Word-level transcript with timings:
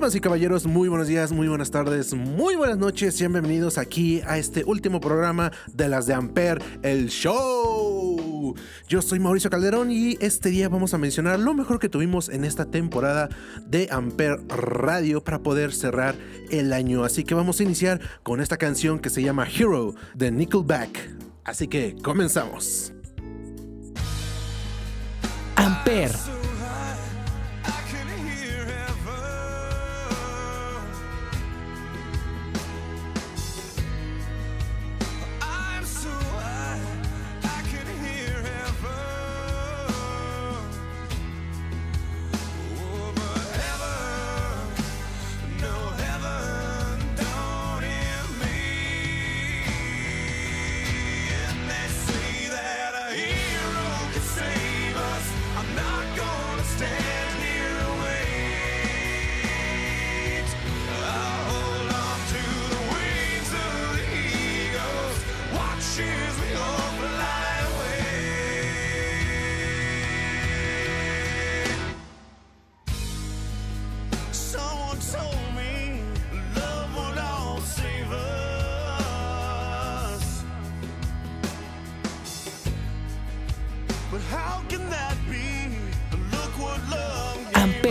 Damas 0.00 0.14
y 0.14 0.20
caballeros, 0.22 0.64
muy 0.64 0.88
buenos 0.88 1.08
días, 1.08 1.30
muy 1.30 1.46
buenas 1.46 1.70
tardes, 1.70 2.14
muy 2.14 2.56
buenas 2.56 2.78
noches. 2.78 3.14
Sean 3.14 3.34
bienvenidos 3.34 3.76
aquí 3.76 4.22
a 4.26 4.38
este 4.38 4.64
último 4.64 4.98
programa 4.98 5.52
de 5.74 5.90
las 5.90 6.06
de 6.06 6.14
Amper, 6.14 6.62
el 6.82 7.10
show. 7.10 8.54
Yo 8.88 9.02
soy 9.02 9.20
Mauricio 9.20 9.50
Calderón 9.50 9.90
y 9.90 10.16
este 10.22 10.48
día 10.48 10.70
vamos 10.70 10.94
a 10.94 10.98
mencionar 10.98 11.38
lo 11.38 11.52
mejor 11.52 11.78
que 11.78 11.90
tuvimos 11.90 12.30
en 12.30 12.46
esta 12.46 12.64
temporada 12.64 13.28
de 13.66 13.88
Amper 13.90 14.40
Radio 14.48 15.22
para 15.22 15.40
poder 15.40 15.70
cerrar 15.70 16.14
el 16.48 16.72
año. 16.72 17.04
Así 17.04 17.22
que 17.22 17.34
vamos 17.34 17.60
a 17.60 17.64
iniciar 17.64 18.00
con 18.22 18.40
esta 18.40 18.56
canción 18.56 19.00
que 19.00 19.10
se 19.10 19.22
llama 19.22 19.46
Hero 19.46 19.94
de 20.14 20.30
Nickelback. 20.30 21.10
Así 21.44 21.68
que 21.68 21.94
comenzamos. 22.02 22.94
Amper. 25.56 26.39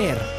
Ser. 0.10 0.39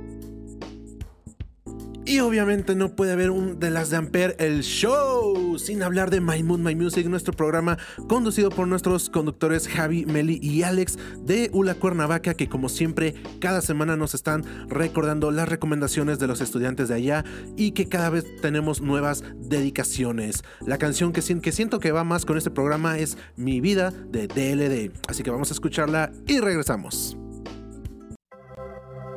Y 2.11 2.19
obviamente 2.19 2.75
no 2.75 2.93
puede 2.93 3.13
haber 3.13 3.31
un 3.31 3.57
de 3.57 3.69
las 3.69 3.89
de 3.89 3.95
Ampere 3.95 4.35
el 4.37 4.63
show 4.63 5.57
sin 5.57 5.81
hablar 5.81 6.09
de 6.09 6.19
My 6.19 6.43
Moon, 6.43 6.61
My 6.61 6.75
Music, 6.75 7.07
nuestro 7.07 7.31
programa 7.31 7.77
conducido 8.09 8.49
por 8.49 8.67
nuestros 8.67 9.09
conductores 9.09 9.69
Javi, 9.69 10.05
Meli 10.05 10.37
y 10.43 10.63
Alex 10.63 10.97
de 11.19 11.49
Ula 11.53 11.73
Cuernavaca, 11.75 12.33
que 12.33 12.49
como 12.49 12.67
siempre 12.67 13.13
cada 13.39 13.61
semana 13.61 13.95
nos 13.95 14.13
están 14.13 14.43
recordando 14.67 15.31
las 15.31 15.47
recomendaciones 15.47 16.19
de 16.19 16.27
los 16.27 16.41
estudiantes 16.41 16.89
de 16.89 16.95
allá 16.95 17.23
y 17.55 17.71
que 17.71 17.87
cada 17.87 18.09
vez 18.09 18.25
tenemos 18.41 18.81
nuevas 18.81 19.23
dedicaciones. 19.37 20.43
La 20.59 20.77
canción 20.77 21.13
que, 21.13 21.21
que 21.21 21.51
siento 21.53 21.79
que 21.79 21.93
va 21.93 22.03
más 22.03 22.25
con 22.25 22.37
este 22.37 22.51
programa 22.51 22.97
es 22.97 23.17
Mi 23.37 23.61
Vida 23.61 23.91
de 23.91 24.27
DLD, 24.27 24.91
así 25.07 25.23
que 25.23 25.31
vamos 25.31 25.49
a 25.49 25.53
escucharla 25.53 26.11
y 26.27 26.41
regresamos. 26.41 27.15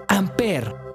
Amper 0.07 0.94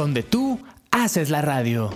donde 0.00 0.22
tú 0.22 0.58
haces 0.90 1.28
la 1.28 1.42
radio. 1.42 1.90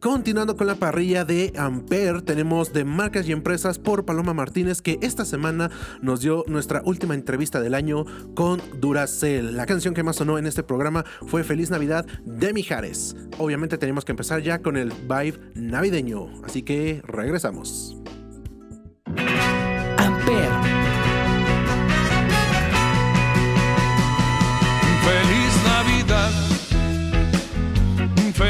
Continuando 0.00 0.56
con 0.56 0.66
la 0.66 0.74
parrilla 0.74 1.24
de 1.24 1.52
Ampere, 1.56 2.22
tenemos 2.22 2.72
de 2.72 2.84
marcas 2.84 3.28
y 3.28 3.32
empresas 3.32 3.78
por 3.78 4.04
Paloma 4.04 4.34
Martínez, 4.34 4.82
que 4.82 4.98
esta 5.02 5.24
semana 5.24 5.70
nos 6.00 6.20
dio 6.20 6.42
nuestra 6.48 6.82
última 6.84 7.14
entrevista 7.14 7.60
del 7.60 7.74
año 7.74 8.04
con 8.34 8.60
Duracell. 8.80 9.56
La 9.56 9.66
canción 9.66 9.94
que 9.94 10.02
más 10.02 10.16
sonó 10.16 10.36
en 10.36 10.48
este 10.48 10.64
programa 10.64 11.04
fue 11.28 11.44
Feliz 11.44 11.70
Navidad 11.70 12.06
de 12.24 12.52
Mijares. 12.52 13.14
Obviamente 13.38 13.78
tenemos 13.78 14.04
que 14.04 14.10
empezar 14.10 14.42
ya 14.42 14.62
con 14.62 14.76
el 14.76 14.90
vibe 14.90 15.38
navideño, 15.54 16.42
así 16.42 16.62
que 16.62 17.02
regresamos. 17.06 18.01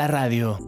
la 0.00 0.06
radio. 0.06 0.58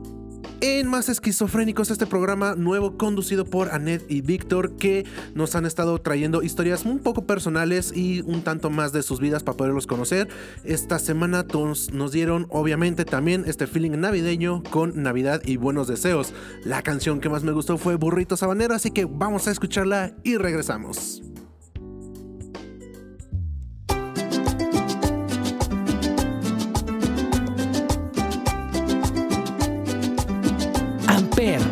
En 0.61 0.87
Más 0.89 1.09
Esquizofrénicos, 1.09 1.91
este 1.91 2.07
programa 2.07 2.55
nuevo 2.55 2.99
conducido 2.99 3.47
por 3.47 3.71
Annette 3.71 4.05
y 4.11 4.21
Víctor, 4.21 4.77
que 4.77 5.07
nos 5.35 5.57
han 5.57 5.65
estado 5.65 5.99
trayendo 6.03 6.43
historias 6.43 6.85
un 6.85 6.99
poco 6.99 7.27
personales 7.27 7.97
y 7.97 8.21
un 8.21 8.43
tanto 8.43 8.69
más 8.69 8.93
de 8.93 9.03
sus 9.03 9.21
vidas 9.21 9.43
para 9.43 9.57
poderlos 9.57 9.87
conocer. 9.87 10.29
Esta 10.65 10.99
semana 10.99 11.47
nos 11.93 12.13
dieron, 12.13 12.47
obviamente, 12.51 13.07
también 13.07 13.45
este 13.47 13.67
feeling 13.67 13.93
navideño 13.93 14.63
con 14.65 15.03
Navidad 15.03 15.41
y 15.47 15.57
buenos 15.57 15.89
deseos. 15.89 16.35
La 16.63 16.83
canción 16.83 17.19
que 17.19 17.31
más 17.31 17.43
me 17.43 17.53
gustó 17.53 17.79
fue 17.79 17.95
Burrito 17.95 18.37
Sabanero, 18.37 18.75
así 18.75 18.91
que 18.91 19.07
vamos 19.07 19.49
a 19.49 19.51
escucharla 19.51 20.15
y 20.25 20.37
regresamos. 20.37 21.32
per 31.35 31.72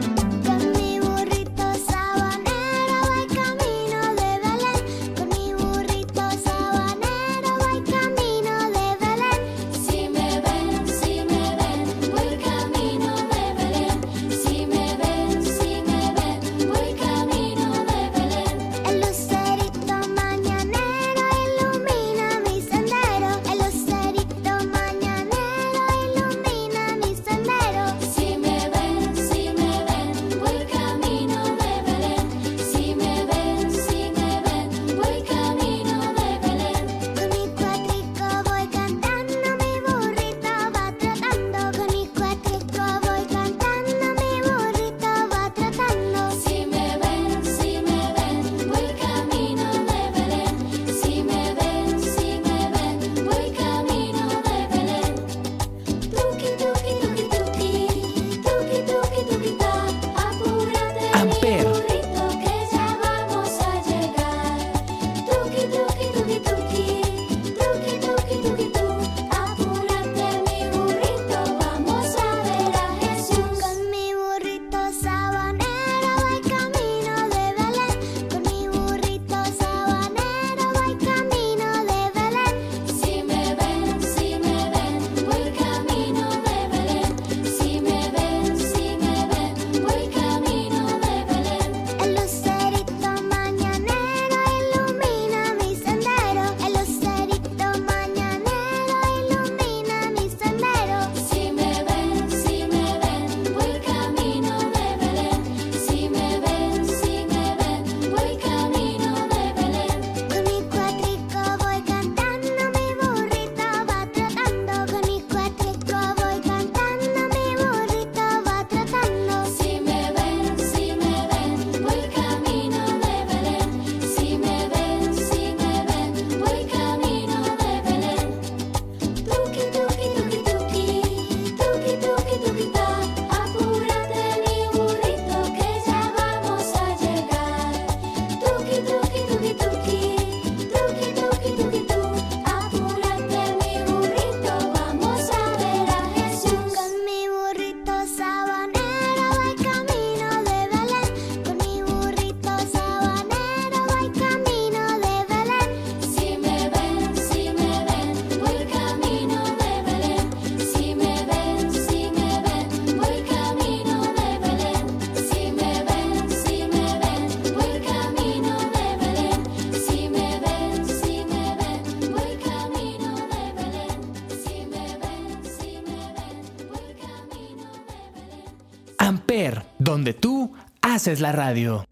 haces 181.01 181.21
la 181.23 181.33
radio. 181.33 181.87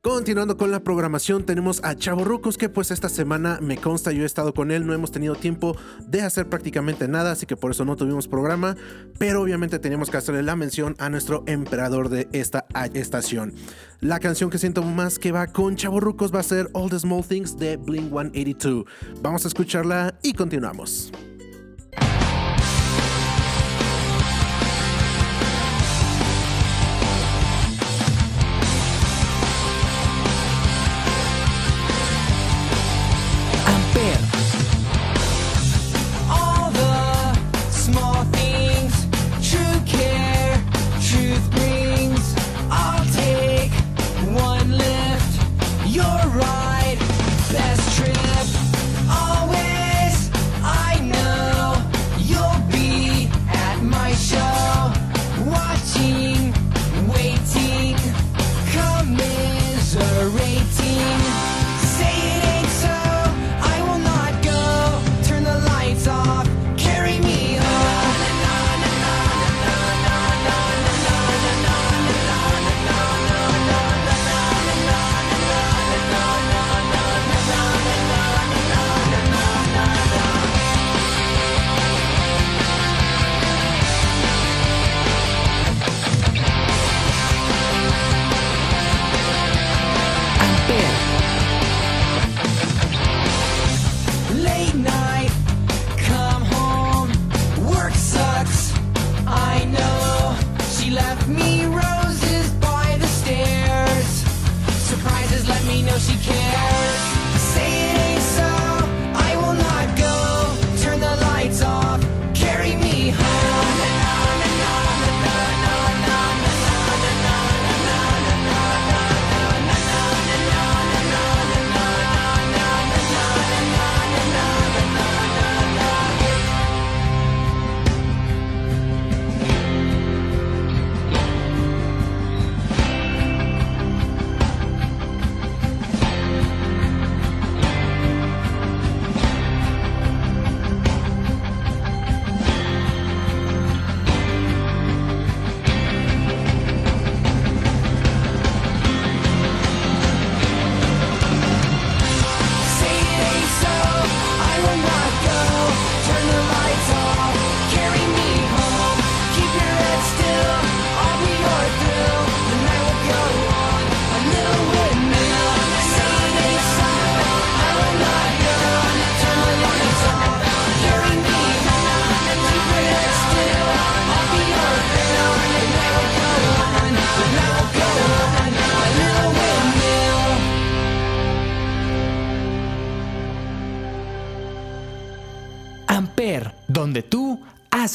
Continuando 0.00 0.56
con 0.56 0.70
la 0.70 0.84
programación, 0.84 1.44
tenemos 1.44 1.80
a 1.82 1.96
Chavo 1.96 2.24
Rucos, 2.24 2.56
que 2.56 2.68
pues 2.68 2.92
esta 2.92 3.08
semana 3.08 3.58
me 3.60 3.76
consta, 3.78 4.12
yo 4.12 4.22
he 4.22 4.26
estado 4.26 4.54
con 4.54 4.70
él, 4.70 4.86
no 4.86 4.94
hemos 4.94 5.10
tenido 5.10 5.34
tiempo 5.34 5.76
de 6.06 6.22
hacer 6.22 6.48
prácticamente 6.48 7.08
nada, 7.08 7.32
así 7.32 7.46
que 7.46 7.56
por 7.56 7.72
eso 7.72 7.84
no 7.84 7.96
tuvimos 7.96 8.28
programa, 8.28 8.76
pero 9.18 9.42
obviamente 9.42 9.80
teníamos 9.80 10.08
que 10.08 10.18
hacerle 10.18 10.44
la 10.44 10.54
mención 10.54 10.94
a 11.00 11.10
nuestro 11.10 11.42
emperador 11.48 12.10
de 12.10 12.28
esta 12.30 12.64
estación. 12.94 13.52
La 13.98 14.20
canción 14.20 14.50
que 14.50 14.58
siento 14.58 14.84
más 14.84 15.18
que 15.18 15.32
va 15.32 15.48
con 15.48 15.74
Chavo 15.74 15.98
Rucos 15.98 16.32
va 16.32 16.38
a 16.38 16.44
ser 16.44 16.70
All 16.74 16.90
the 16.90 17.00
Small 17.00 17.24
Things 17.24 17.58
de 17.58 17.76
Blink 17.76 18.12
182. 18.12 18.84
Vamos 19.20 19.44
a 19.44 19.48
escucharla 19.48 20.16
y 20.22 20.32
continuamos. 20.32 21.10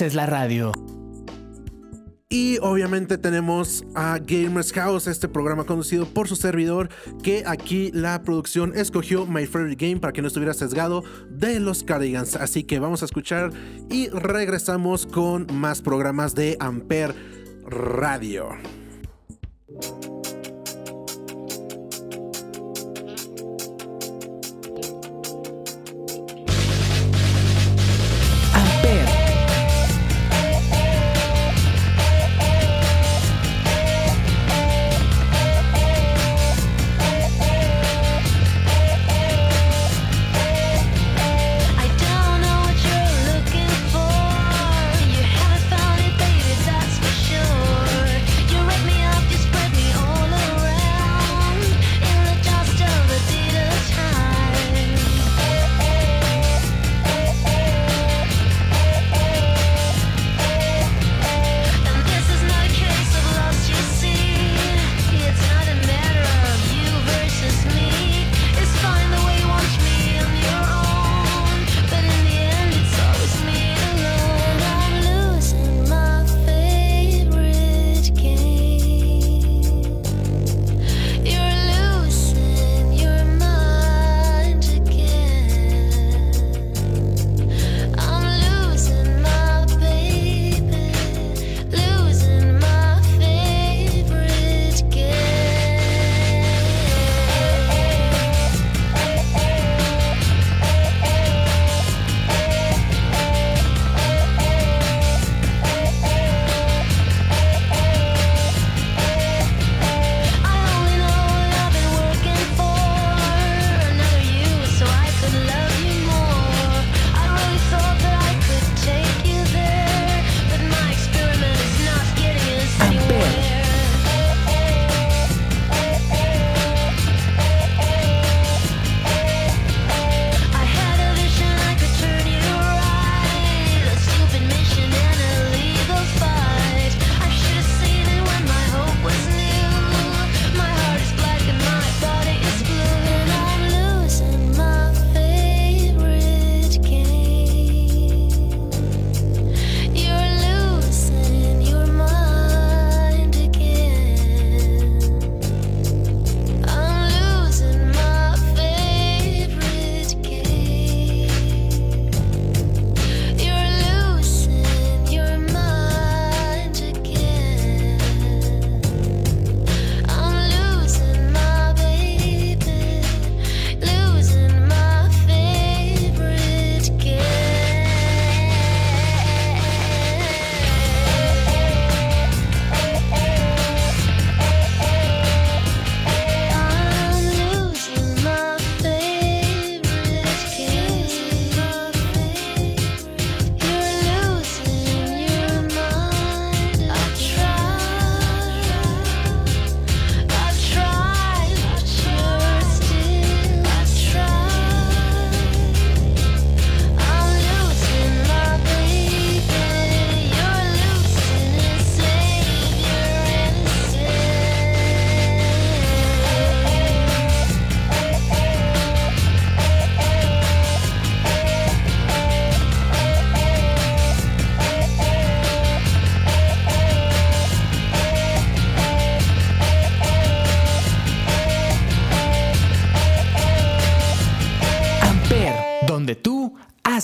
Haces 0.04 0.16
la 0.16 0.26
radio. 0.26 0.72
Y 2.30 2.58
obviamente 2.62 3.18
tenemos 3.18 3.86
a 3.96 4.18
Gamers 4.20 4.74
House, 4.74 5.08
este 5.08 5.30
programa 5.30 5.66
conducido 5.66 6.06
por 6.06 6.28
su 6.28 6.36
servidor, 6.36 6.90
que 7.22 7.44
aquí 7.46 7.92
la 7.94 8.22
producción 8.24 8.74
escogió 8.76 9.26
My 9.26 9.46
Favorite 9.46 9.86
Game 9.86 10.02
para 10.02 10.12
que 10.12 10.22
no 10.22 10.28
estuviera 10.28 10.54
sesgado 10.54 11.04
de 11.30 11.60
los 11.60 11.84
Cardigans. 11.84 12.36
Así 12.36 12.64
que 12.64 12.80
vamos 12.80 13.02
a 13.02 13.06
escuchar 13.06 13.52
y 13.90 14.10
regresamos 14.10 15.06
con 15.06 15.48
más 15.54 15.82
programas 15.82 16.36
de 16.36 16.58
Amper 16.60 17.16
Radio. 17.66 18.50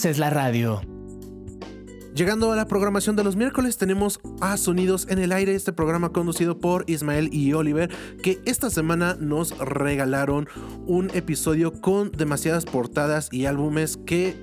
Haces 0.09 0.17
la 0.17 0.31
radio. 0.31 0.81
Llegando 2.15 2.51
a 2.51 2.55
la 2.55 2.67
programación 2.67 3.15
de 3.15 3.23
los 3.23 3.35
miércoles 3.35 3.77
tenemos 3.77 4.19
a 4.41 4.57
Sonidos 4.57 5.05
en 5.07 5.19
el 5.19 5.31
Aire, 5.31 5.53
este 5.53 5.71
programa 5.71 6.09
conducido 6.09 6.57
por 6.59 6.83
Ismael 6.87 7.29
y 7.31 7.53
Oliver, 7.53 7.91
que 8.23 8.41
esta 8.45 8.71
semana 8.71 9.15
nos 9.19 9.55
regalaron 9.59 10.47
un 10.87 11.11
episodio 11.13 11.79
con 11.79 12.11
demasiadas 12.11 12.65
portadas 12.65 13.29
y 13.31 13.45
álbumes 13.45 13.97
que 13.97 14.35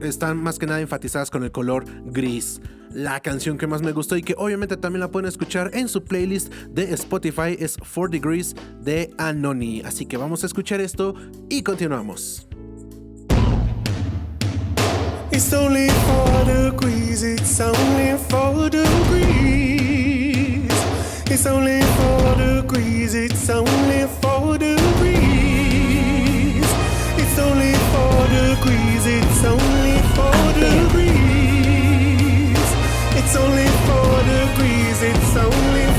están 0.00 0.36
más 0.36 0.60
que 0.60 0.66
nada 0.66 0.80
enfatizadas 0.80 1.30
con 1.30 1.42
el 1.42 1.50
color 1.50 1.84
gris. 2.04 2.60
La 2.92 3.18
canción 3.18 3.58
que 3.58 3.66
más 3.66 3.82
me 3.82 3.90
gustó 3.90 4.16
y 4.16 4.22
que 4.22 4.36
obviamente 4.38 4.76
también 4.76 5.00
la 5.00 5.10
pueden 5.10 5.28
escuchar 5.28 5.72
en 5.74 5.88
su 5.88 6.04
playlist 6.04 6.54
de 6.70 6.94
Spotify 6.94 7.56
es 7.58 7.76
4 7.76 8.10
Degrees 8.10 8.54
de 8.80 9.12
Anoni. 9.18 9.80
Así 9.80 10.06
que 10.06 10.16
vamos 10.16 10.44
a 10.44 10.46
escuchar 10.46 10.80
esto 10.80 11.14
y 11.48 11.64
continuamos. 11.64 12.46
It's 15.36 15.52
only 15.52 15.88
four 15.88 16.44
degrees, 16.44 17.24
it's 17.24 17.58
only 17.58 18.16
four 18.30 18.70
degrees. 18.70 20.70
It's 21.28 21.44
only 21.46 21.82
four 21.82 22.36
degrees, 22.36 23.14
it's 23.14 23.50
only 23.50 24.06
four 24.22 24.58
degrees. 24.58 24.84
It's 27.18 27.36
only 27.40 27.74
four 27.90 28.28
degrees, 28.28 29.06
it's 29.06 29.44
only 29.44 29.98
four 30.14 30.52
degrees. 30.54 31.08
It's 33.18 33.34
only 33.34 33.66
four 33.86 34.22
degrees, 34.22 35.02
it's 35.02 35.36
only 35.36 35.93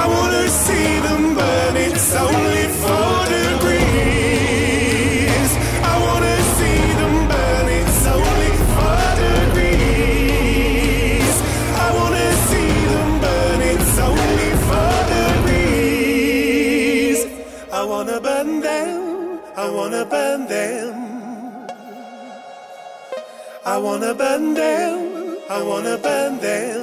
I 0.00 0.02
wanna 0.14 0.44
see 0.48 0.88
them 1.06 1.24
burn, 1.36 1.76
it's 1.76 2.14
only 2.14 2.66
four 2.82 3.16
degrees. 3.38 5.50
I 5.92 5.94
wanna 6.06 6.36
see 6.56 6.80
them 7.00 7.14
burn, 7.30 7.66
it's 7.80 8.02
only 8.16 8.52
four 8.74 9.04
degrees. 9.24 11.36
I 11.86 11.88
wanna 11.98 12.28
see 12.48 12.72
them 12.92 13.10
burn, 13.24 13.60
it's 13.72 13.96
only 14.10 14.50
four 14.68 14.96
degrees. 15.16 17.18
I 17.80 17.82
wanna 17.92 18.18
burn 18.26 18.50
them, 18.60 19.00
I 19.56 19.58
wanna 19.76 20.02
burn 20.14 20.40
them. 20.54 20.94
I 23.64 23.76
wanna 23.78 24.12
burn 24.14 24.54
them, 24.54 24.98
I 25.50 25.62
wanna 25.62 25.96
burn 26.06 26.38
them. 26.38 26.81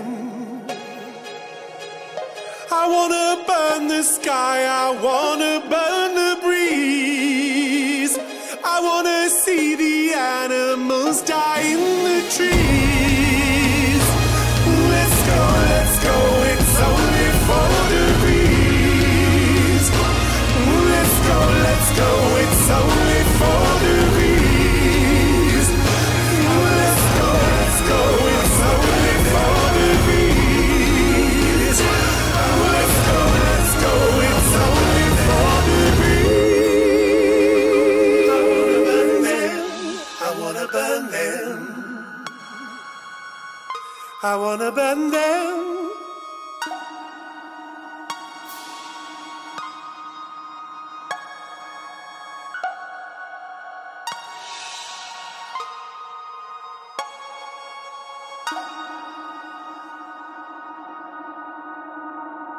I 2.81 2.87
wanna 2.87 3.43
burn 3.45 3.89
the 3.89 4.03
sky, 4.03 4.63
I 4.63 4.89
wanna 5.05 5.59
burn 5.69 6.15
the 6.15 6.39
breeze. 6.41 8.17
I 8.63 8.79
wanna 8.79 9.29
see 9.29 9.75
the 9.75 10.13
animals 10.13 11.21
die 11.21 11.59
in 11.59 11.81
the 12.05 12.21
trees. 12.31 12.78
I 44.21 44.35
wanna 44.35 44.69
burn 44.71 45.11
them. 45.11 45.89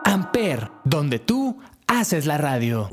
Amper, 0.04 0.70
donde 0.84 1.18
tú 1.18 1.58
haces 1.86 2.24
la 2.24 2.38
radio. 2.38 2.88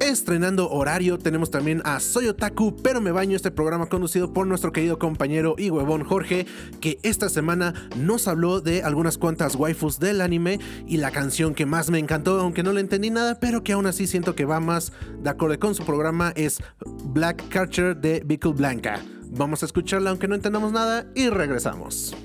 Estrenando 0.00 0.70
horario 0.70 1.18
tenemos 1.18 1.50
también 1.50 1.82
a 1.84 2.00
Soy 2.00 2.26
Otaku, 2.26 2.74
pero 2.82 3.02
me 3.02 3.12
baño, 3.12 3.36
este 3.36 3.50
programa 3.50 3.84
conducido 3.86 4.32
por 4.32 4.46
nuestro 4.46 4.72
querido 4.72 4.98
compañero 4.98 5.54
y 5.58 5.68
huevón 5.68 6.04
Jorge, 6.04 6.46
que 6.80 6.98
esta 7.02 7.28
semana 7.28 7.74
nos 7.98 8.26
habló 8.26 8.62
de 8.62 8.82
algunas 8.82 9.18
cuantas 9.18 9.56
waifus 9.56 10.00
del 10.00 10.22
anime 10.22 10.58
y 10.86 10.96
la 10.96 11.10
canción 11.10 11.54
que 11.54 11.66
más 11.66 11.90
me 11.90 11.98
encantó, 11.98 12.40
aunque 12.40 12.62
no 12.62 12.72
le 12.72 12.80
entendí 12.80 13.10
nada, 13.10 13.38
pero 13.38 13.62
que 13.62 13.74
aún 13.74 13.84
así 13.84 14.06
siento 14.06 14.34
que 14.34 14.46
va 14.46 14.58
más 14.58 14.92
de 15.22 15.28
acorde 15.28 15.58
con 15.58 15.74
su 15.74 15.84
programa, 15.84 16.32
es 16.34 16.62
Black 17.04 17.46
Catcher 17.50 17.94
de 17.94 18.22
Bickle 18.24 18.54
Blanca. 18.54 19.00
Vamos 19.32 19.62
a 19.62 19.66
escucharla 19.66 20.10
aunque 20.10 20.28
no 20.28 20.34
entendamos 20.34 20.72
nada 20.72 21.06
y 21.14 21.28
regresamos. 21.28 22.16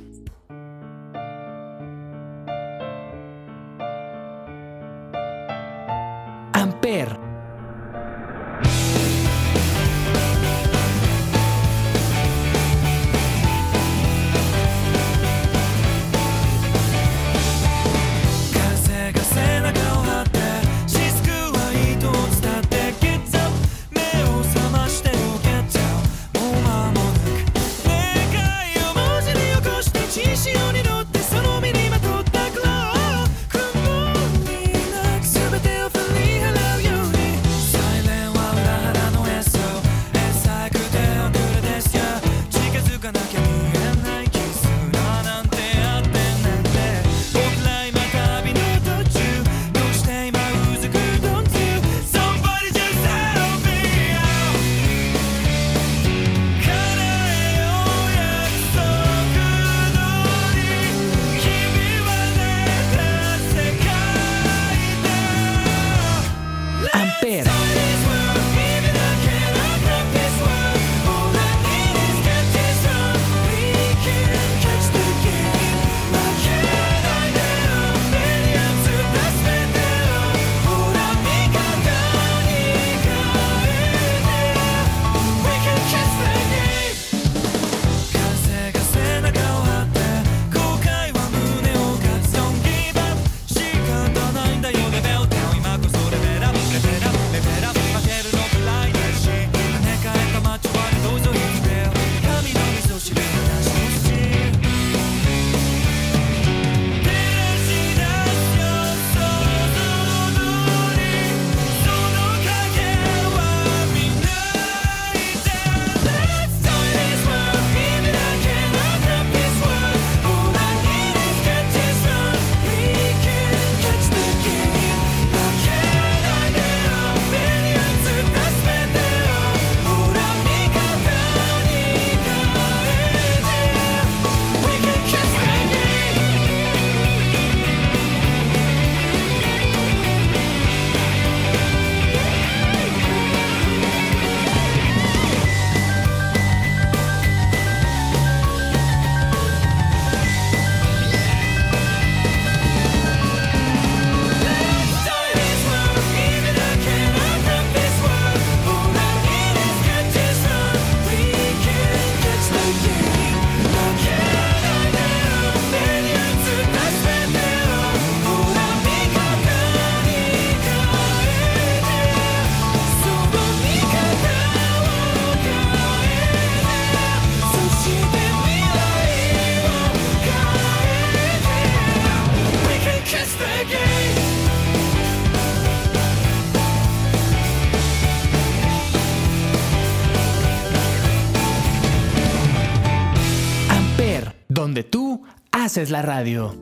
Haces 195.76 195.92
la 195.92 196.02
radio. 196.02 196.56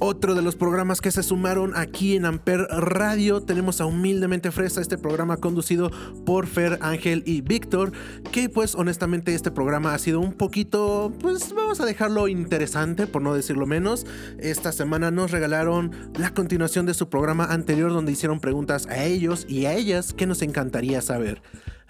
Otro 0.00 0.34
de 0.34 0.42
los 0.42 0.56
programas 0.56 1.00
que 1.00 1.12
se 1.12 1.22
sumaron 1.22 1.76
aquí 1.76 2.16
en 2.16 2.24
Amper 2.24 2.62
Radio 2.62 3.40
tenemos 3.40 3.80
a 3.80 3.86
Humildemente 3.86 4.50
Fresa, 4.50 4.80
este 4.80 4.98
programa 4.98 5.36
conducido 5.36 5.92
por 6.26 6.48
Fer, 6.48 6.80
Ángel 6.82 7.22
y 7.24 7.40
Víctor, 7.40 7.92
que 8.32 8.48
pues 8.48 8.74
honestamente 8.74 9.32
este 9.36 9.52
programa 9.52 9.94
ha 9.94 9.98
sido 10.00 10.18
un 10.18 10.32
poquito, 10.32 11.12
pues 11.20 11.54
vamos 11.54 11.80
a 11.80 11.86
dejarlo 11.86 12.26
interesante 12.26 13.06
por 13.06 13.22
no 13.22 13.32
decirlo 13.32 13.64
menos. 13.64 14.06
Esta 14.40 14.72
semana 14.72 15.12
nos 15.12 15.30
regalaron 15.30 15.92
la 16.18 16.34
continuación 16.34 16.84
de 16.84 16.94
su 16.94 17.08
programa 17.08 17.44
anterior 17.44 17.92
donde 17.92 18.10
hicieron 18.10 18.40
preguntas 18.40 18.88
a 18.88 19.04
ellos 19.04 19.46
y 19.48 19.66
a 19.66 19.74
ellas 19.74 20.12
que 20.12 20.26
nos 20.26 20.42
encantaría 20.42 21.00
saber. 21.00 21.42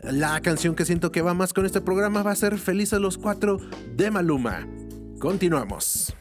La 0.02 0.38
canción 0.42 0.74
que 0.74 0.84
siento 0.84 1.12
que 1.12 1.22
va 1.22 1.32
más 1.32 1.54
con 1.54 1.64
este 1.64 1.80
programa 1.80 2.22
va 2.22 2.32
a 2.32 2.36
ser 2.36 2.58
Felices 2.58 3.00
los 3.00 3.16
Cuatro 3.16 3.56
de 3.96 4.10
Maluma. 4.10 4.66
Continuamos. 5.22 6.12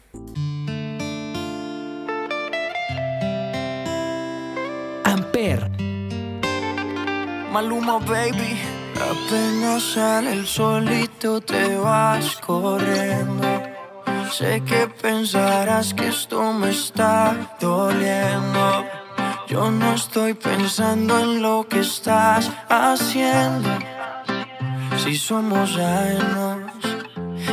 Amper, 5.04 5.72
Maluma, 7.52 7.98
baby. 7.98 8.60
Apenas 8.94 9.82
sale 9.82 10.34
el 10.34 10.46
solito 10.46 11.42
te 11.42 11.78
vas 11.78 12.36
corriendo. 12.46 13.48
Sé 14.32 14.62
que 14.62 14.86
pensarás 15.02 15.96
que 15.96 16.10
esto 16.10 16.54
me 16.54 16.70
está 16.70 17.58
doliendo. 17.60 18.86
Yo 19.48 19.72
no 19.72 19.96
estoy 19.96 20.36
pensando 20.36 21.18
en 21.18 21.42
lo 21.42 21.68
que 21.68 21.80
estás 21.80 22.52
haciendo. 22.70 23.80
Si 25.04 25.16
somos 25.16 25.76
ajenos 25.76 27.01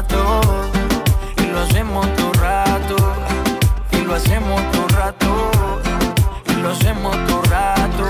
rato. 0.00 0.40
Y 1.36 1.46
lo 1.46 1.60
hacemos 1.60 2.16
todo 2.16 2.32
rato. 2.34 2.96
Y 3.92 4.04
lo 4.04 4.14
hacemos 4.14 4.72
todo 4.72 4.88
rato. 4.88 5.50
Y 6.48 6.54
lo 6.54 6.70
hacemos 6.70 7.16
todo 7.26 7.42
rato. 7.42 8.04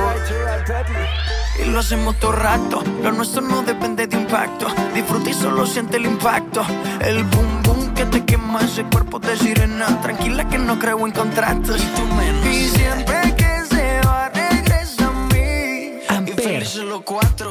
Y 1.58 1.64
lo 1.70 1.80
hacemos 1.80 2.16
todo 2.16 2.32
rato. 2.32 2.82
Lo 3.02 3.12
nuestro 3.12 3.42
no 3.42 3.62
depende 3.62 4.06
de 4.06 4.16
impacto. 4.16 4.66
Disfruta 4.94 5.30
y 5.30 5.34
solo 5.34 5.66
siente 5.66 5.96
el 5.96 6.06
impacto. 6.06 6.62
El 7.00 7.24
boom 7.24 7.62
boom 7.62 7.94
que 7.94 8.04
te 8.06 8.24
quema 8.24 8.60
ese 8.60 8.84
cuerpo 8.84 9.18
de 9.18 9.36
sirena. 9.36 10.00
Tranquila 10.00 10.48
que 10.48 10.58
no 10.58 10.78
creo 10.78 11.06
en 11.06 11.12
contratos. 11.12 11.82
Y 11.82 11.86
tú 11.96 12.04
menos. 12.14 12.46
Y 12.46 12.68
siempre 12.68 13.34
que 13.36 13.64
se 13.68 14.00
va, 14.06 14.28
regresa 14.28 15.08
a 15.08 15.34
mí. 15.34 16.00
Amper. 16.08 16.62
Y 16.62 16.84
los 16.84 17.02
cuatro. 17.02 17.50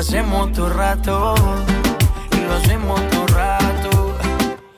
hacemos 0.00 0.50
todo 0.52 0.70
rato. 0.70 1.34
Y 2.32 2.40
lo 2.40 2.54
hacemos 2.54 3.10
todo 3.10 3.26
rato. 3.26 4.16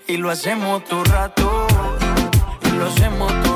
Y 0.09 0.17
lo 0.17 0.31
hacemos 0.31 0.85
todo 0.85 1.05
rato. 1.05 1.67
Y 2.65 2.71
lo 2.73 2.87
hacemos 2.87 3.33
todo 3.43 3.52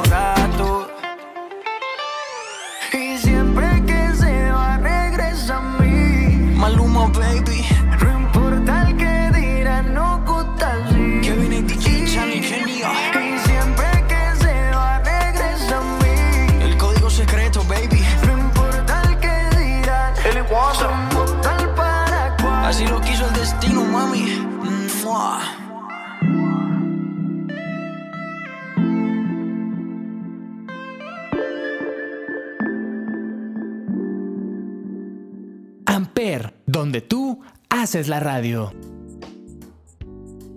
donde 36.76 37.00
tú 37.00 37.40
haces 37.70 38.06
la 38.06 38.20
radio. 38.20 38.70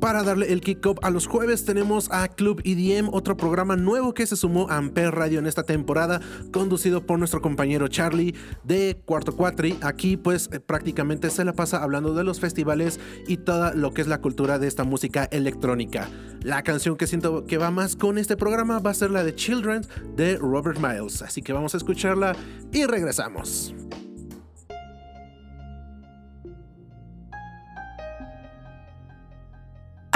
Para 0.02 0.22
darle 0.22 0.52
el 0.52 0.60
kick-up 0.60 1.00
a 1.02 1.12
los 1.12 1.28
jueves 1.28 1.64
tenemos 1.64 2.12
a 2.12 2.28
Club 2.28 2.62
EDM, 2.66 3.08
otro 3.14 3.38
programa 3.38 3.78
nuevo 3.78 4.14
que 4.14 4.28
se 4.28 4.36
sumó 4.36 4.70
a 4.70 4.76
Amper 4.76 5.16
Radio 5.16 5.40
en 5.40 5.46
esta 5.46 5.64
temporada, 5.64 6.20
conducido 6.52 7.06
por 7.06 7.20
nuestro 7.20 7.42
compañero 7.42 7.88
Charlie 7.88 8.36
de 8.66 9.02
Cuarto 9.06 9.38
Cuatri. 9.38 9.78
Aquí 9.82 10.18
pues 10.18 10.50
eh, 10.52 10.60
prácticamente 10.60 11.30
se 11.30 11.46
la 11.46 11.54
pasa 11.54 11.82
hablando 11.82 12.14
de 12.14 12.26
los 12.26 12.42
festivales 12.42 13.00
y 13.26 13.38
toda 13.38 13.74
lo 13.74 13.94
que 13.94 14.02
es 14.02 14.08
la 14.08 14.20
cultura 14.20 14.60
de 14.60 14.68
esta 14.68 14.84
música 14.84 15.24
electrónica. 15.32 16.10
La 16.44 16.64
canción 16.64 16.98
que 16.98 17.08
siento 17.08 17.46
que 17.46 17.58
va 17.58 17.72
más 17.72 17.96
con 17.96 18.18
este 18.18 18.36
programa 18.36 18.80
va 18.80 18.92
a 18.92 18.94
ser 18.94 19.12
la 19.12 19.24
de 19.24 19.36
Children 19.36 19.84
de 20.18 20.36
Robert 20.38 20.80
Miles, 20.80 21.22
así 21.22 21.42
que 21.42 21.54
vamos 21.54 21.76
a 21.76 21.78
escucharla 21.78 22.36
y 22.74 22.84
regresamos. 22.84 23.74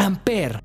Amper, 0.03 0.59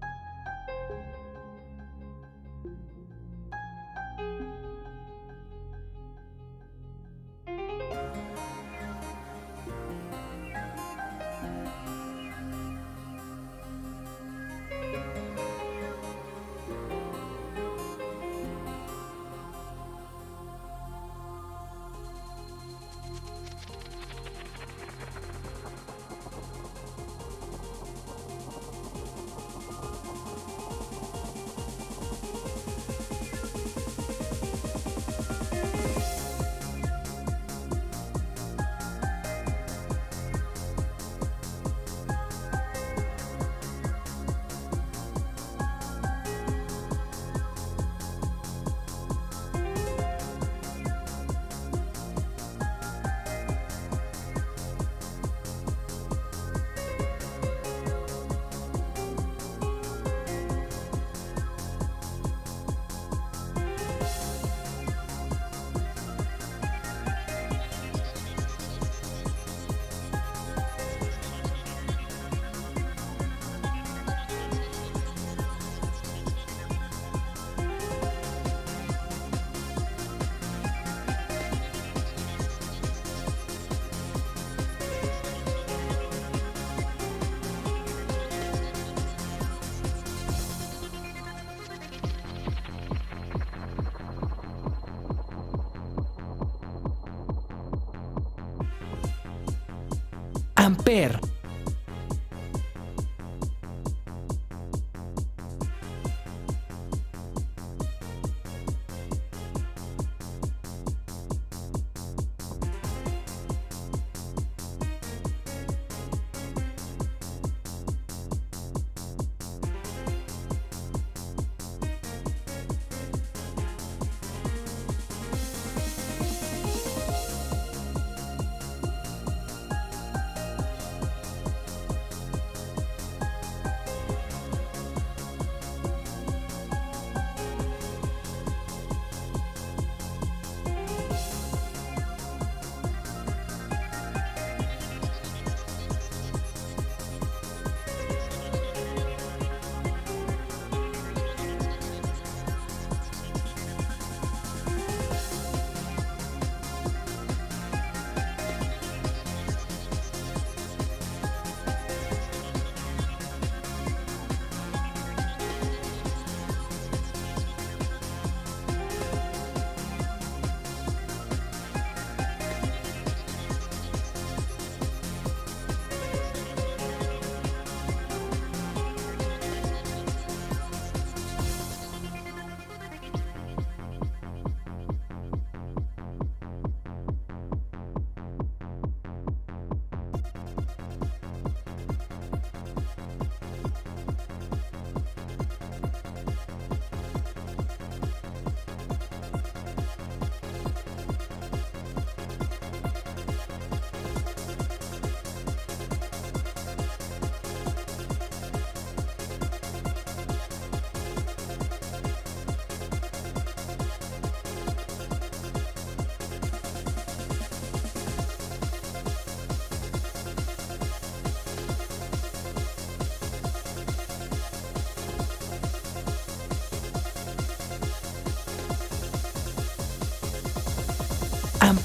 Amper. 100.88 101.27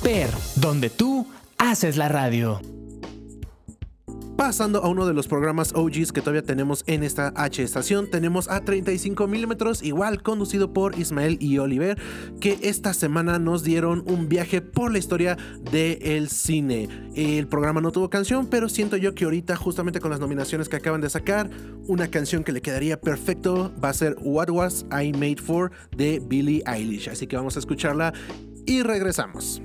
Amper, 0.04 0.32
donde 0.58 0.90
tú 0.90 1.26
haces 1.58 1.96
la 1.96 2.10
radio. 2.10 2.60
Pasando 4.36 4.84
a 4.84 4.90
uno 4.90 5.06
de 5.06 5.14
los 5.14 5.30
programas 5.30 5.72
OGs 5.74 6.12
que 6.12 6.20
todavía 6.20 6.42
tenemos 6.42 6.84
en 6.88 7.04
esta 7.04 7.32
H 7.38 7.64
estación, 7.64 8.10
tenemos 8.12 8.50
a 8.50 8.66
35 8.66 9.28
milímetros, 9.28 9.82
igual 9.82 10.22
conducido 10.22 10.74
por 10.74 11.00
Ismael 11.00 11.38
y 11.40 11.58
Oliver, 11.58 11.98
que 12.42 12.60
esta 12.64 12.94
semana 12.94 13.40
nos 13.40 13.64
dieron 13.64 14.04
un 14.06 14.28
viaje 14.28 14.60
por 14.62 14.92
la 14.92 14.98
historia 14.98 15.38
del 15.72 16.28
cine. 16.28 16.90
El 17.16 17.48
programa 17.48 17.80
no 17.80 17.94
tuvo 17.94 18.10
canción, 18.10 18.48
pero 18.48 18.68
siento 18.68 18.98
yo 18.98 19.16
que 19.16 19.24
ahorita, 19.24 19.56
justamente 19.56 20.02
con 20.02 20.12
las 20.12 20.20
nominaciones 20.20 20.68
que 20.68 20.76
acaban 20.76 21.00
de 21.00 21.10
sacar, 21.10 21.50
una 21.88 22.10
canción 22.10 22.44
que 22.44 22.52
le 22.52 22.62
quedaría 22.62 23.00
perfecto 23.00 23.74
va 23.82 23.90
a 23.90 23.94
ser 23.94 24.18
What 24.20 24.50
Was 24.50 24.86
I 24.92 25.14
Made 25.14 25.38
For 25.42 25.72
de 25.96 26.22
Billie 26.26 26.62
Eilish. 26.66 27.08
Así 27.08 27.26
que 27.26 27.38
vamos 27.38 27.56
a 27.56 27.60
escucharla 27.60 28.14
y 28.66 28.84
regresamos. 28.84 29.62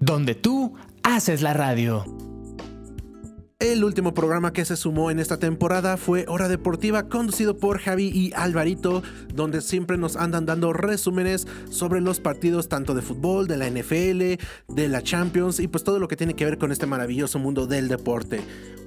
Donde 0.00 0.34
tú 0.34 0.74
haces 1.04 1.40
la 1.40 1.54
radio. 1.54 2.04
El 3.60 3.84
último 3.84 4.12
programa 4.12 4.52
que 4.52 4.64
se 4.64 4.76
sumó 4.76 5.12
en 5.12 5.20
esta 5.20 5.38
temporada 5.38 5.96
fue 5.96 6.24
Hora 6.26 6.48
Deportiva, 6.48 7.08
conducido 7.08 7.56
por 7.56 7.78
Javi 7.78 8.06
y 8.08 8.32
Alvarito, 8.34 9.04
donde 9.32 9.60
siempre 9.60 9.96
nos 9.96 10.16
andan 10.16 10.44
dando 10.44 10.72
resúmenes 10.72 11.46
sobre 11.70 12.00
los 12.00 12.18
partidos 12.18 12.68
tanto 12.68 12.94
de 12.94 13.02
fútbol, 13.02 13.46
de 13.46 13.56
la 13.56 13.70
NFL, 13.70 14.42
de 14.74 14.88
la 14.88 15.02
Champions 15.02 15.60
y 15.60 15.68
pues 15.68 15.84
todo 15.84 16.00
lo 16.00 16.08
que 16.08 16.16
tiene 16.16 16.34
que 16.34 16.44
ver 16.44 16.58
con 16.58 16.72
este 16.72 16.86
maravilloso 16.86 17.38
mundo 17.38 17.68
del 17.68 17.86
deporte. 17.86 18.40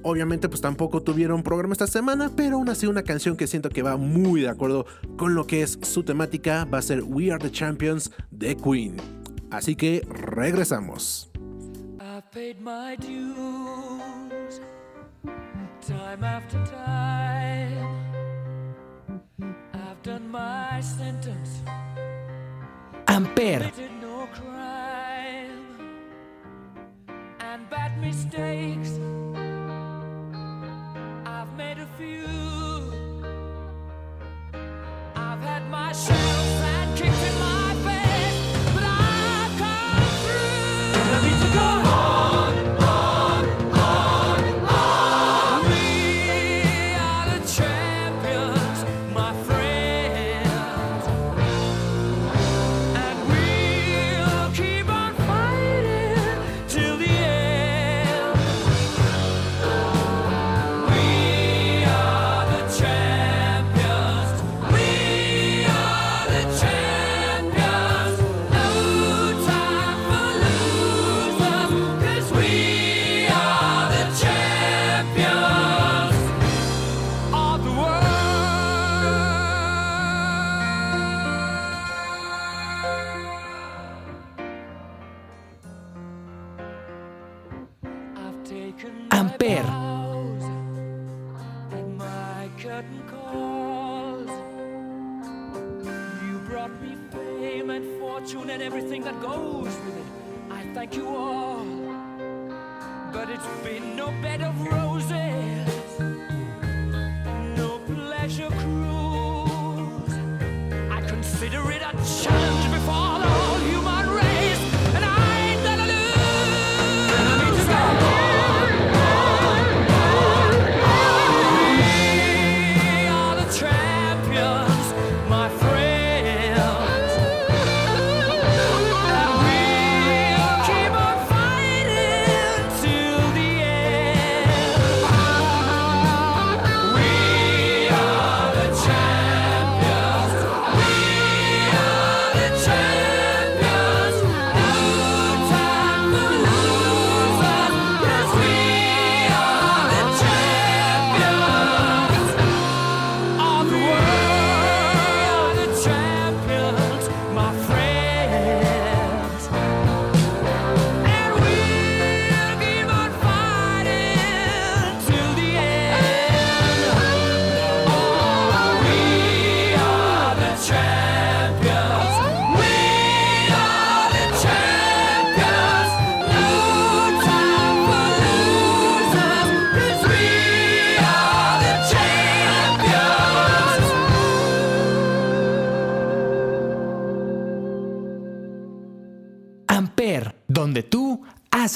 Obviamente 0.03 0.49
pues 0.49 0.59
tampoco 0.59 1.01
tuvieron 1.01 1.43
programa 1.43 1.71
esta 1.71 1.87
semana, 1.87 2.29
pero 2.35 2.57
aún 2.57 2.67
así 2.67 2.87
una 2.87 3.03
canción 3.03 3.37
que 3.37 3.47
siento 3.47 3.69
que 3.69 3.83
va 3.83 3.95
muy 3.95 4.41
de 4.41 4.49
acuerdo 4.49 4.85
con 5.15 5.33
lo 5.33 5.47
que 5.47 5.61
es 5.61 5.79
su 5.81 6.03
temática 6.03 6.65
va 6.65 6.79
a 6.79 6.81
ser 6.81 7.03
We 7.03 7.31
Are 7.31 7.41
the 7.41 7.51
Champions 7.51 8.11
de 8.31 8.57
Queen. 8.57 9.16
Así 9.49 9.75
que 9.75 10.05
regresamos. 10.09 11.29
I've 11.99 12.29
paid 12.31 12.59
my 12.59 12.95
dues 12.97 14.61
time 15.87 16.23
after 16.23 16.57
time. 16.65 17.87
I've 19.73 20.03
done 20.03 20.29
my 20.29 20.81
sentence, 20.81 21.61
Amper, 23.05 23.59
committed 23.59 23.91
no 24.01 24.27
crime, 24.33 25.77
and 27.39 27.69
bad 27.69 27.97
mistakes. 28.01 28.99
I've 31.25 31.53
made 31.55 31.77
a 31.77 31.87
few. 31.97 32.26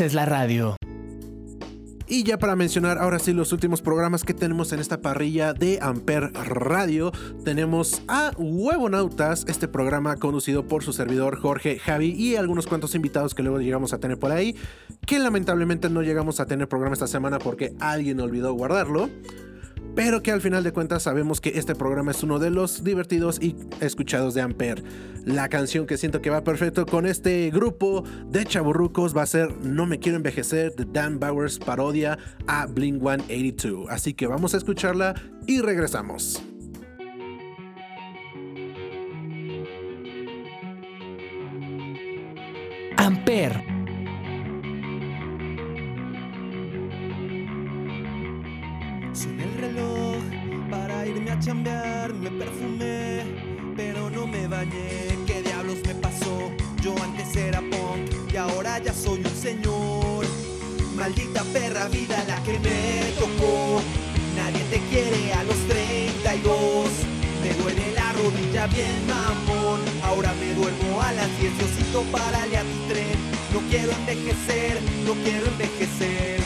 Haces 0.01 0.15
la 0.15 0.25
radio. 0.25 0.75
Y 2.07 2.23
ya 2.23 2.39
para 2.39 2.55
mencionar 2.55 2.97
ahora 2.97 3.19
sí 3.19 3.33
los 3.33 3.53
últimos 3.53 3.83
programas 3.83 4.23
que 4.23 4.33
tenemos 4.33 4.73
en 4.73 4.79
esta 4.79 4.99
parrilla 4.99 5.53
de 5.53 5.77
Amper 5.79 6.33
Radio, 6.33 7.11
tenemos 7.45 8.01
a 8.07 8.31
Huevonautas, 8.35 9.45
este 9.47 9.67
programa 9.67 10.15
conducido 10.15 10.67
por 10.67 10.83
su 10.83 10.91
servidor 10.91 11.39
Jorge 11.39 11.77
Javi 11.77 12.15
y 12.17 12.35
algunos 12.35 12.65
cuantos 12.65 12.95
invitados 12.95 13.35
que 13.35 13.43
luego 13.43 13.59
llegamos 13.59 13.93
a 13.93 13.99
tener 13.99 14.17
por 14.17 14.31
ahí, 14.31 14.55
que 15.05 15.19
lamentablemente 15.19 15.87
no 15.87 16.01
llegamos 16.01 16.39
a 16.39 16.47
tener 16.47 16.67
programa 16.67 16.93
esta 16.93 17.07
semana 17.07 17.37
porque 17.37 17.75
alguien 17.79 18.19
olvidó 18.21 18.53
guardarlo. 18.53 19.07
Pero 19.95 20.23
que 20.23 20.31
al 20.31 20.41
final 20.41 20.63
de 20.63 20.71
cuentas 20.71 21.03
sabemos 21.03 21.41
que 21.41 21.49
este 21.55 21.75
programa 21.75 22.11
es 22.11 22.23
uno 22.23 22.39
de 22.39 22.49
los 22.49 22.83
divertidos 22.83 23.41
y 23.41 23.55
escuchados 23.81 24.33
de 24.33 24.41
Amper. 24.41 24.83
La 25.25 25.49
canción 25.49 25.85
que 25.85 25.97
siento 25.97 26.21
que 26.21 26.29
va 26.29 26.43
perfecto 26.43 26.85
con 26.85 27.05
este 27.05 27.51
grupo 27.51 28.03
de 28.27 28.45
chaburrucos 28.45 29.15
va 29.15 29.23
a 29.23 29.27
ser 29.27 29.53
No 29.63 29.85
me 29.85 29.99
quiero 29.99 30.15
envejecer 30.15 30.75
de 30.75 30.85
Dan 30.85 31.19
Bowers 31.19 31.59
parodia 31.59 32.17
a 32.47 32.65
Blink 32.67 33.01
182. 33.01 33.89
Así 33.89 34.13
que 34.13 34.27
vamos 34.27 34.53
a 34.53 34.57
escucharla 34.57 35.13
y 35.45 35.59
regresamos. 35.59 36.41
Amper, 42.97 43.63
chambear, 51.41 52.13
me 52.13 52.29
perfumé, 52.31 53.23
pero 53.75 54.09
no 54.09 54.27
me 54.27 54.47
bañé. 54.47 55.17
¿Qué 55.25 55.41
diablos 55.41 55.77
me 55.85 55.95
pasó? 55.95 56.51
Yo 56.81 56.95
antes 57.03 57.35
era 57.35 57.59
punk 57.59 58.31
y 58.31 58.37
ahora 58.37 58.79
ya 58.79 58.93
soy 58.93 59.19
un 59.19 59.35
señor. 59.35 60.25
Maldita 60.95 61.43
perra 61.53 61.87
vida 61.87 62.23
la 62.27 62.41
que 62.43 62.59
me 62.59 63.11
tocó. 63.19 63.81
Nadie 64.35 64.63
te 64.69 64.79
quiere 64.89 65.33
a 65.33 65.43
los 65.43 65.57
31 65.67 67.11
ya 68.53 68.67
bien 68.67 69.07
mamón. 69.07 69.79
Ahora 70.03 70.33
me 70.33 70.53
duermo 70.53 71.01
a 71.01 71.11
las 71.13 71.39
10, 71.39 71.57
Diosito, 71.57 72.03
párale 72.11 72.57
a 72.57 72.61
tu 72.61 72.93
tren. 72.93 73.17
No 73.53 73.59
quiero 73.69 73.91
envejecer, 73.91 74.79
no 75.05 75.13
quiero 75.23 75.47
envejecer. 75.47 76.39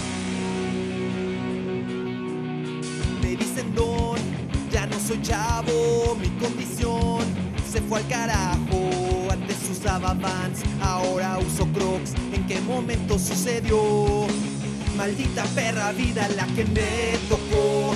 Me 3.22 3.36
dicen 3.36 3.74
don, 3.76 4.20
soy 5.06 5.22
chavo, 5.22 6.18
mi 6.20 6.30
condición 6.40 7.20
se 7.72 7.80
fue 7.82 8.00
al 8.00 8.08
carajo. 8.08 8.90
Antes 9.32 9.58
usaba 9.70 10.14
Vans, 10.16 10.62
ahora 10.82 11.38
uso 11.38 11.68
Crocs. 11.74 12.14
¿En 12.34 12.46
qué 12.48 12.60
momento 12.62 13.20
sucedió? 13.20 14.26
Maldita 14.98 15.44
perra 15.54 15.92
vida 15.92 16.28
la 16.36 16.48
que 16.48 16.66
me 16.66 17.18
tocó. 17.30 17.94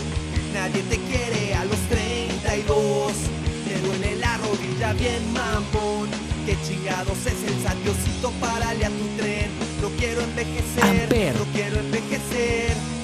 Nadie 0.54 0.84
te 0.84 0.98
quiere 0.98 1.56
a 1.56 1.66
los 1.66 1.80
32. 1.90 3.14
Me 3.66 3.88
duele 3.88 4.16
la 4.18 4.38
rodilla 4.38 4.94
bien 4.94 5.34
mamón. 5.34 6.10
Qué 6.46 6.56
chingados 6.68 7.18
es 7.26 7.44
el 7.48 7.64
satiosito, 7.64 8.32
párale 8.40 8.86
a 8.86 8.90
tu 8.90 9.08
tren. 9.18 9.50
No 9.82 9.90
quiero 9.98 10.22
envejecer, 10.22 11.36
no 11.36 11.46
quiero 11.54 11.80
envejecer. 11.80 12.99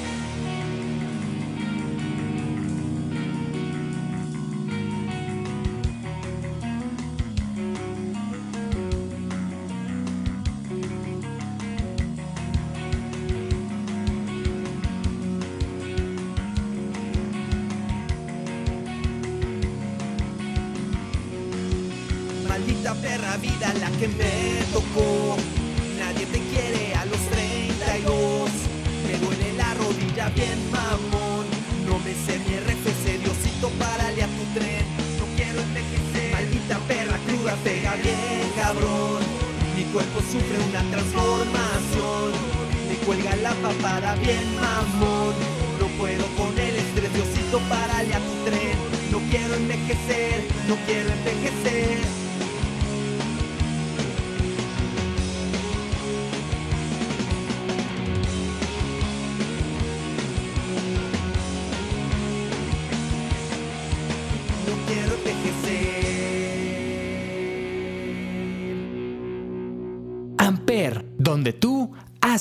Cuelga 43.05 43.35
la 43.37 43.53
papada 43.55 44.15
bien 44.15 44.55
mamón. 44.55 45.33
No 45.79 45.87
puedo 45.97 46.25
con 46.37 46.57
el 46.57 46.75
estrés, 46.75 47.13
Diosito, 47.13 47.59
párale 47.69 48.13
a. 48.15 48.19
No 49.11 49.19
quiero 49.29 49.55
envejecer, 49.55 50.47
no 50.67 50.75
quiero 50.85 51.09
envejecer. 51.11 52.24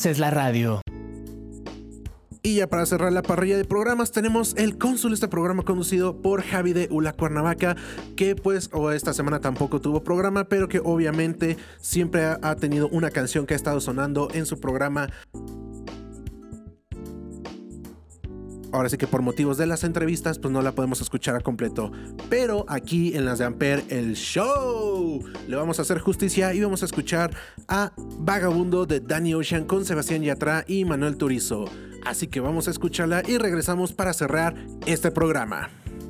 Haces 0.05 0.19
la 0.19 0.31
radio. 0.31 0.83
Y 2.43 2.57
ya 2.57 2.67
para 2.67 2.85
cerrar 2.85 3.11
la 3.11 3.23
parrilla 3.23 3.57
de 3.57 3.65
programas 3.65 4.13
tenemos 4.13 4.55
el 4.59 4.77
cónsul, 4.77 5.15
este 5.15 5.29
programa 5.29 5.63
conducido 5.63 6.21
por 6.21 6.43
Javi 6.43 6.75
de 6.75 6.89
Ula 6.91 7.15
Cuernavaca, 7.15 7.75
que 8.15 8.37
pues 8.37 8.69
o 8.75 8.91
esta 8.91 9.15
semana 9.15 9.41
tampoco 9.41 9.81
tuvo 9.81 10.05
programa, 10.05 10.45
pero 10.45 10.69
que 10.69 10.79
obviamente 10.79 11.57
siempre 11.81 12.23
ha 12.23 12.55
tenido 12.57 12.89
una 12.89 13.11
canción 13.11 13.47
que 13.47 13.55
ha 13.55 13.57
estado 13.57 13.81
sonando 13.81 14.29
en 14.35 14.45
su 14.45 14.61
programa. 14.61 15.09
Ahora 18.75 18.89
sí 18.89 18.99
que 18.99 19.07
por 19.07 19.23
motivos 19.23 19.57
de 19.57 19.67
las 19.67 19.85
entrevistas 19.85 20.41
pues 20.41 20.53
no 20.53 20.61
la 20.61 20.73
podemos 20.73 21.01
escuchar 21.01 21.37
a 21.37 21.41
completo. 21.41 21.93
Pero 22.29 22.67
aquí 22.69 23.17
en 23.17 23.25
las 23.25 23.39
de 23.39 23.45
Amper 23.45 23.85
el 23.89 24.17
show 24.17 25.23
le 25.47 25.55
vamos 25.55 25.79
a 25.79 25.83
hacer 25.83 26.01
justicia 26.01 26.53
y 26.53 26.61
vamos 26.61 26.83
a 26.83 26.87
escuchar 26.87 27.37
a 27.69 27.93
Vagabundo 27.97 28.85
de 28.85 28.99
Danny 28.99 29.33
Ocean 29.33 29.65
con 29.65 29.85
Sebastián 29.85 30.23
Yatra 30.23 30.65
y 30.67 30.85
Manuel 30.85 31.17
Turizo. 31.17 31.67
Así 32.05 32.27
que 32.27 32.41
vamos 32.41 32.67
a 32.67 32.73
escucharla 32.73 33.23
y 33.25 33.39
regresamos 33.39 33.93
para 33.93 34.13
cerrar 34.13 34.57
este 34.87 35.13
programa. 35.13 35.71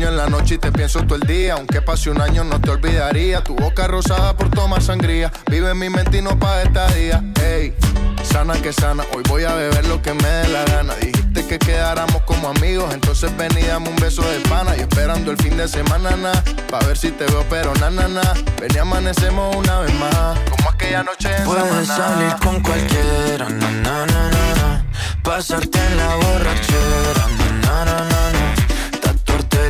Sueño 0.00 0.08
en 0.08 0.16
la 0.16 0.30
noche 0.30 0.54
y 0.54 0.58
te 0.58 0.72
pienso 0.72 1.02
todo 1.02 1.16
el 1.16 1.26
día, 1.26 1.54
aunque 1.54 1.82
pase 1.82 2.08
un 2.08 2.22
año 2.22 2.42
no 2.42 2.58
te 2.58 2.70
olvidaría. 2.70 3.44
Tu 3.44 3.54
boca 3.54 3.86
rosada 3.86 4.34
por 4.34 4.48
tomar 4.48 4.80
sangría, 4.82 5.30
vive 5.50 5.70
en 5.70 5.78
mi 5.78 5.90
mente 5.90 6.18
y 6.18 6.22
no 6.22 6.38
pa' 6.38 6.62
esta 6.62 6.86
día. 6.94 7.22
Ey, 7.44 7.74
sana 8.22 8.54
que 8.62 8.72
sana, 8.72 9.04
hoy 9.14 9.22
voy 9.28 9.44
a 9.44 9.54
beber 9.54 9.86
lo 9.88 10.00
que 10.00 10.14
me 10.14 10.26
dé 10.26 10.48
la 10.48 10.64
gana. 10.64 10.94
Dijiste 10.94 11.46
que 11.46 11.58
quedáramos 11.58 12.22
como 12.22 12.48
amigos, 12.48 12.94
entonces 12.94 13.30
ven 13.36 13.50
y 13.58 13.66
dame 13.66 13.90
un 13.90 13.96
beso 13.96 14.22
de 14.22 14.40
pana. 14.48 14.74
Y 14.74 14.80
esperando 14.80 15.32
el 15.32 15.36
fin 15.36 15.56
de 15.58 15.68
semana, 15.68 16.16
na, 16.16 16.32
pa' 16.70 16.78
ver 16.86 16.96
si 16.96 17.10
te 17.10 17.26
veo, 17.26 17.44
pero 17.50 17.74
na, 17.74 17.90
na, 17.90 18.08
na. 18.08 18.22
Ven 18.58 18.70
y 18.74 18.78
amanecemos 18.78 19.54
una 19.54 19.80
vez 19.80 19.92
más, 19.94 20.38
como 20.50 20.70
aquella 20.70 21.02
noche 21.02 21.28
en 21.36 21.44
Puedes 21.44 21.86
salir 21.86 22.34
con 22.42 22.62
cualquiera, 22.62 23.50
na 23.50 23.70
na 23.70 24.06
na 24.06 24.30
na 24.30 24.54
na. 24.60 24.84
Pasarte 25.22 25.78
en 25.78 25.96
la 25.98 26.14
borrachera, 26.14 27.26
na 27.38 27.84
na 27.84 27.84
na 27.84 28.04
na 28.08 28.32
na. 28.32 28.39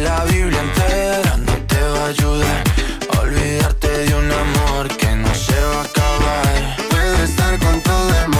La 0.02 0.24
Biblia 0.24 0.60
entera 0.60 1.36
no 1.36 1.52
te 1.66 1.78
va 1.78 2.04
a 2.04 2.08
ayudar. 2.08 2.64
Olvidarte 3.20 3.88
de 3.88 4.14
un 4.14 4.32
amor 4.32 4.88
que 4.96 5.14
no 5.14 5.34
se 5.34 5.52
va 5.52 5.80
a 5.80 5.84
acabar. 5.84 6.76
Puedo 6.88 7.22
estar 7.22 7.58
con 7.58 7.82
todo 7.82 8.08
el 8.08 8.28
mundo, 8.28 8.39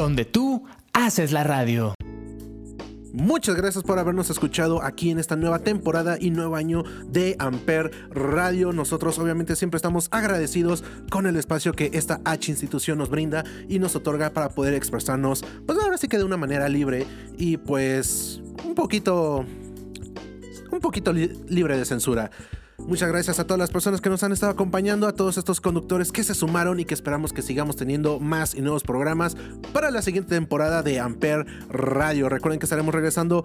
Donde 0.00 0.24
tú 0.24 0.64
haces 0.94 1.30
la 1.30 1.44
radio. 1.44 1.92
Muchas 3.12 3.54
gracias 3.54 3.84
por 3.84 3.98
habernos 3.98 4.30
escuchado 4.30 4.82
aquí 4.82 5.10
en 5.10 5.18
esta 5.18 5.36
nueva 5.36 5.58
temporada 5.58 6.16
y 6.18 6.30
nuevo 6.30 6.56
año 6.56 6.84
de 7.06 7.36
Amper 7.38 7.90
Radio. 8.08 8.72
Nosotros 8.72 9.18
obviamente 9.18 9.56
siempre 9.56 9.76
estamos 9.76 10.08
agradecidos 10.10 10.84
con 11.10 11.26
el 11.26 11.36
espacio 11.36 11.74
que 11.74 11.90
esta 11.92 12.18
H 12.24 12.50
institución 12.50 12.96
nos 12.96 13.10
brinda 13.10 13.44
y 13.68 13.78
nos 13.78 13.94
otorga 13.94 14.30
para 14.30 14.48
poder 14.48 14.72
expresarnos, 14.72 15.44
pues 15.66 15.78
ahora 15.78 15.98
sí 15.98 16.08
que 16.08 16.16
de 16.16 16.24
una 16.24 16.38
manera 16.38 16.70
libre 16.70 17.06
y 17.36 17.58
pues 17.58 18.40
un 18.64 18.74
poquito 18.74 19.44
un 20.72 20.80
poquito 20.80 21.12
li- 21.12 21.30
libre 21.50 21.76
de 21.76 21.84
censura. 21.84 22.30
Muchas 22.86 23.08
gracias 23.08 23.38
a 23.38 23.44
todas 23.44 23.58
las 23.58 23.70
personas 23.70 24.00
que 24.00 24.10
nos 24.10 24.22
han 24.22 24.32
estado 24.32 24.52
acompañando, 24.52 25.06
a 25.06 25.12
todos 25.12 25.38
estos 25.38 25.60
conductores 25.60 26.10
que 26.12 26.24
se 26.24 26.34
sumaron 26.34 26.80
y 26.80 26.84
que 26.84 26.94
esperamos 26.94 27.32
que 27.32 27.42
sigamos 27.42 27.76
teniendo 27.76 28.18
más 28.18 28.54
y 28.54 28.62
nuevos 28.62 28.82
programas 28.82 29.36
para 29.72 29.90
la 29.90 30.02
siguiente 30.02 30.34
temporada 30.34 30.82
de 30.82 30.98
Amper 30.98 31.46
Radio. 31.68 32.28
Recuerden 32.28 32.58
que 32.58 32.66
estaremos 32.66 32.94
regresando 32.94 33.44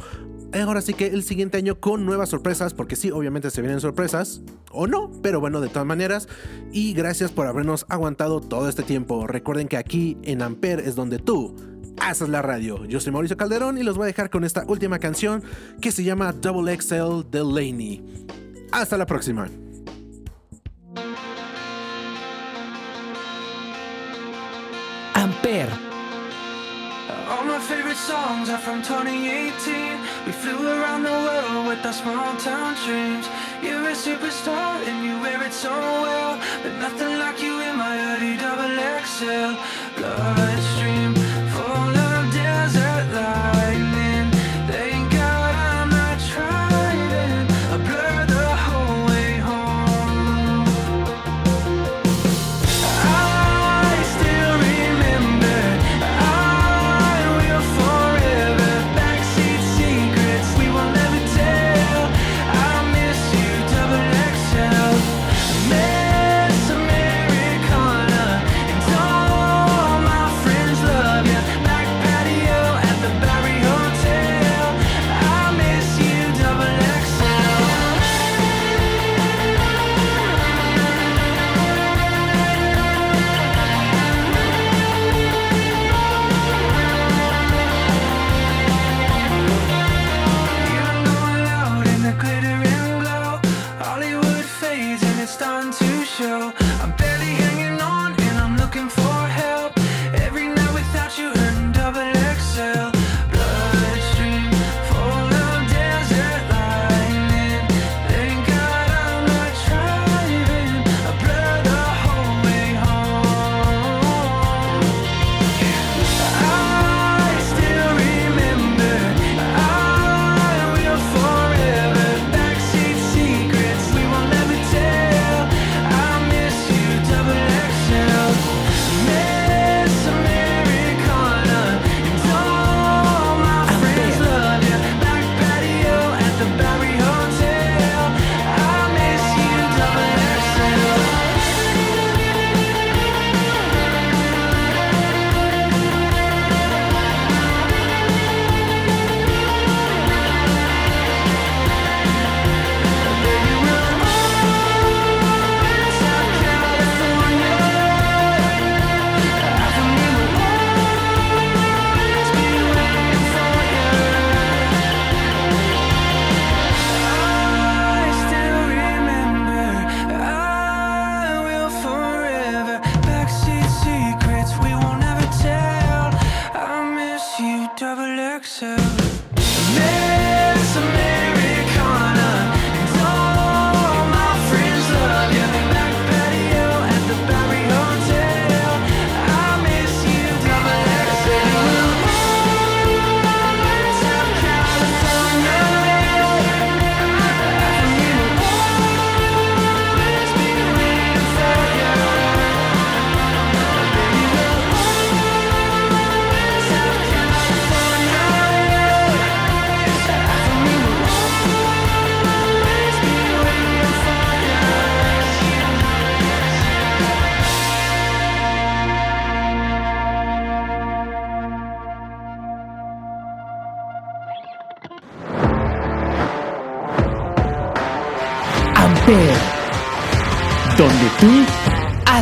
eh, 0.53 0.61
ahora 0.61 0.81
sí 0.81 0.93
que 0.93 1.07
el 1.07 1.23
siguiente 1.23 1.57
año 1.57 1.79
con 1.79 2.05
nuevas 2.05 2.29
sorpresas, 2.29 2.73
porque 2.73 2.95
sí, 2.95 3.11
obviamente 3.11 3.51
se 3.51 3.61
vienen 3.61 3.81
sorpresas, 3.81 4.41
o 4.71 4.87
no, 4.87 5.11
pero 5.21 5.39
bueno, 5.39 5.59
de 5.61 5.67
todas 5.67 5.85
maneras. 5.85 6.27
Y 6.71 6.93
gracias 6.93 7.31
por 7.31 7.47
habernos 7.47 7.85
aguantado 7.89 8.41
todo 8.41 8.69
este 8.69 8.83
tiempo. 8.83 9.27
Recuerden 9.27 9.67
que 9.67 9.77
aquí 9.77 10.17
en 10.23 10.41
Amper 10.41 10.79
es 10.79 10.95
donde 10.95 11.19
tú 11.19 11.55
haces 11.99 12.29
la 12.29 12.41
radio. 12.41 12.85
Yo 12.85 12.99
soy 12.99 13.11
Mauricio 13.11 13.37
Calderón 13.37 13.77
y 13.77 13.83
los 13.83 13.97
voy 13.97 14.05
a 14.05 14.07
dejar 14.07 14.29
con 14.29 14.43
esta 14.43 14.63
última 14.67 14.99
canción 14.99 15.43
que 15.81 15.91
se 15.91 16.03
llama 16.03 16.31
Double 16.33 16.73
XL 16.79 17.29
de 17.29 17.43
Laney. 17.43 18.03
Hasta 18.71 18.97
la 18.97 19.05
próxima. 19.05 19.47
Amper, 25.15 25.69
All 27.29 27.43
my 27.45 27.59
favorite 27.59 27.97
songs 27.97 28.49
are 28.49 28.57
from 28.59 28.83
2018. 28.83 29.99
We 30.25 30.31
flew 30.31 30.67
around 30.67 31.03
the 31.03 31.09
world 31.09 31.67
with 31.67 31.85
our 31.85 31.93
small 31.93 32.35
town 32.37 32.75
dreams. 32.85 33.27
You're 33.63 33.89
a 33.89 33.95
superstar 33.95 34.85
and 34.87 35.05
you 35.05 35.19
wear 35.21 35.41
it 35.43 35.53
so 35.53 35.71
well. 35.71 36.39
But 36.61 36.73
nothing 36.77 37.17
like 37.17 37.41
you 37.41 37.61
in 37.61 37.77
my 37.77 37.97
hoodie, 37.97 38.37
double 38.37 38.75
XL. 39.05 39.53